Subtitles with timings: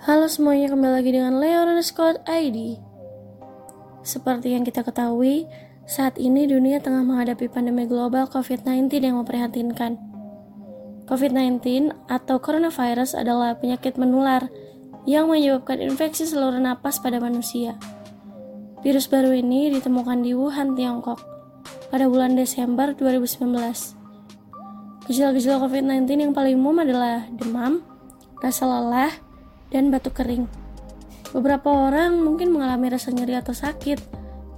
[0.00, 2.80] Halo semuanya, kembali lagi dengan Leo Scott ID.
[4.00, 5.44] Seperti yang kita ketahui,
[5.84, 10.00] saat ini dunia tengah menghadapi pandemi global COVID-19 yang memprihatinkan.
[11.04, 14.48] COVID-19 atau coronavirus adalah penyakit menular
[15.04, 17.76] yang menyebabkan infeksi saluran napas pada manusia.
[18.80, 21.20] Virus baru ini ditemukan di Wuhan, Tiongkok
[21.92, 23.52] pada bulan Desember 2019.
[25.12, 27.84] Gejala-gejala COVID-19 yang paling umum adalah demam,
[28.40, 29.12] rasa lelah,
[29.70, 30.46] dan batuk kering.
[31.30, 34.02] Beberapa orang mungkin mengalami rasa nyeri atau sakit,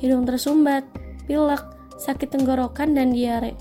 [0.00, 0.84] hidung tersumbat,
[1.24, 1.64] pilek,
[1.96, 3.56] sakit tenggorokan, dan diare.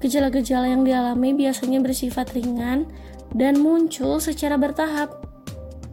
[0.00, 2.88] Gejala-gejala yang dialami biasanya bersifat ringan
[3.36, 5.20] dan muncul secara bertahap.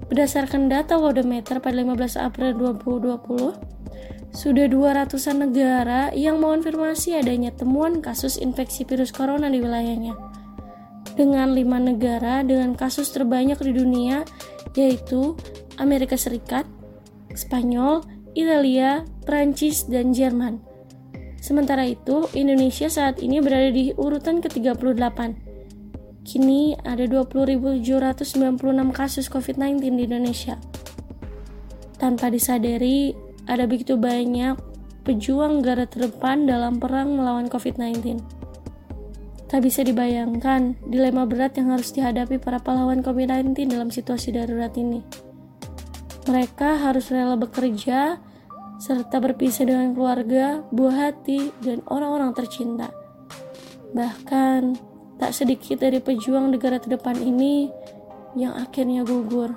[0.07, 3.75] Berdasarkan data Worldometer pada 15 April 2020,
[4.35, 10.13] sudah 200-an negara yang mengonfirmasi adanya temuan kasus infeksi virus corona di wilayahnya
[11.15, 14.27] dengan lima negara dengan kasus terbanyak di dunia
[14.75, 15.39] yaitu
[15.79, 16.67] Amerika Serikat,
[17.31, 18.03] Spanyol,
[18.35, 20.59] Italia, Prancis, dan Jerman.
[21.39, 25.19] Sementara itu, Indonesia saat ini berada di urutan ke-38.
[26.25, 28.25] Kini ada 20.796
[28.91, 30.57] kasus COVID-19 di Indonesia.
[32.01, 33.13] Tanpa disadari,
[33.45, 34.57] ada begitu banyak
[35.05, 38.34] pejuang garda terdepan dalam perang melawan COVID-19.
[39.45, 45.05] Tak bisa dibayangkan dilema berat yang harus dihadapi para pahlawan COVID-19 dalam situasi darurat ini.
[46.25, 48.17] Mereka harus rela bekerja
[48.81, 52.89] serta berpisah dengan keluarga, buah hati, dan orang-orang tercinta.
[53.93, 54.75] Bahkan,
[55.21, 57.71] tak sedikit dari pejuang negara terdepan ini
[58.35, 59.55] yang akhirnya gugur.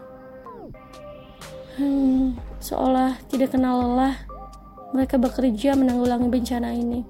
[1.80, 4.14] Hmm, seolah tidak kenal lelah,
[4.94, 7.02] mereka bekerja menanggulangi bencana ini.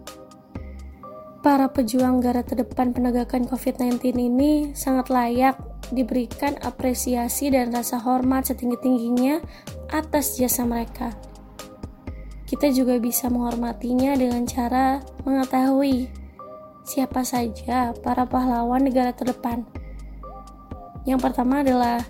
[1.38, 5.54] Para pejuang garda terdepan penegakan COVID-19 ini sangat layak
[5.94, 9.38] diberikan apresiasi dan rasa hormat setinggi-tingginya
[9.94, 11.14] atas jasa mereka.
[12.42, 16.10] Kita juga bisa menghormatinya dengan cara mengetahui
[16.82, 19.62] siapa saja para pahlawan negara terdepan.
[21.06, 22.02] Yang pertama adalah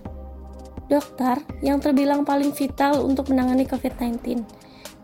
[0.89, 4.41] dokter yang terbilang paling vital untuk menangani COVID-19.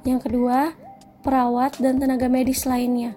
[0.09, 0.73] Yang kedua,
[1.21, 3.13] perawat dan tenaga medis lainnya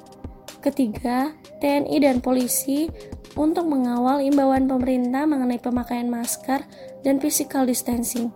[0.67, 1.31] Ketiga,
[1.63, 2.91] TNI dan polisi
[3.39, 6.59] untuk mengawal imbauan pemerintah mengenai pemakaian masker
[7.07, 8.35] dan physical distancing.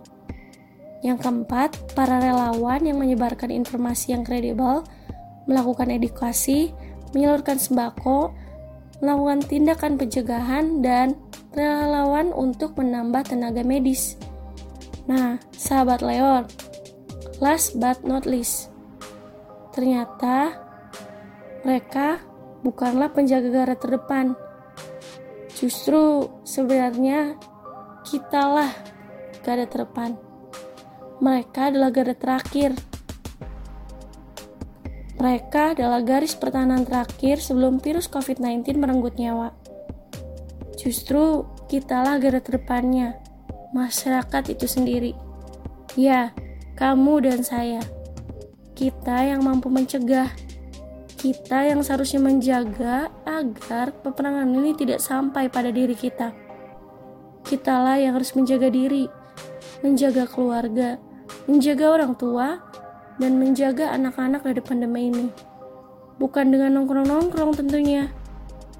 [1.04, 4.80] Yang keempat, para relawan yang menyebarkan informasi yang kredibel,
[5.44, 6.72] melakukan edukasi,
[7.12, 8.32] menyalurkan sembako,
[9.04, 11.20] melakukan tindakan pencegahan, dan
[11.52, 14.16] relawan untuk menambah tenaga medis.
[15.04, 16.48] Nah, sahabat Leon,
[17.44, 18.72] last but not least,
[19.76, 20.61] ternyata
[21.62, 22.18] mereka
[22.66, 24.34] bukanlah penjaga garda terdepan.
[25.54, 27.38] Justru sebenarnya
[28.02, 28.70] kitalah
[29.46, 30.18] garda terdepan.
[31.22, 32.74] Mereka adalah garda terakhir.
[35.22, 39.54] Mereka adalah garis pertahanan terakhir sebelum virus COVID-19 merenggut nyawa.
[40.74, 43.22] Justru kitalah garda terdepannya,
[43.70, 45.14] masyarakat itu sendiri.
[45.94, 46.34] Ya,
[46.74, 47.78] kamu dan saya.
[48.74, 50.26] Kita yang mampu mencegah
[51.22, 56.34] kita yang seharusnya menjaga agar peperangan ini tidak sampai pada diri kita.
[57.46, 59.06] Kitalah yang harus menjaga diri,
[59.86, 60.98] menjaga keluarga,
[61.46, 62.58] menjaga orang tua,
[63.22, 65.26] dan menjaga anak-anak dari pandemi ini.
[66.18, 68.10] Bukan dengan nongkrong-nongkrong tentunya,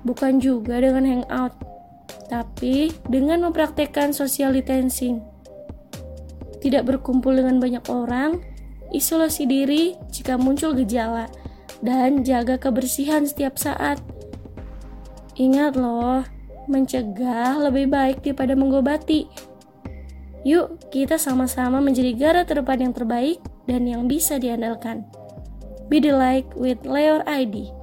[0.03, 1.55] bukan juga dengan hangout,
[2.27, 5.23] tapi dengan mempraktekkan social distancing.
[6.59, 8.43] Tidak berkumpul dengan banyak orang,
[8.91, 11.31] isolasi diri jika muncul gejala
[11.83, 13.99] dan jaga kebersihan setiap saat.
[15.35, 16.23] Ingat loh,
[16.71, 19.27] mencegah lebih baik daripada mengobati.
[20.43, 25.07] Yuk, kita sama-sama menjadi garda terdepan yang terbaik dan yang bisa diandalkan.
[25.91, 27.82] Be the like with Leo ID.